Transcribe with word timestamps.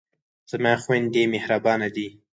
زما 0.51 0.73
خویندې 0.83 1.23
مهربانه 1.33 1.87
دي. 1.95 2.07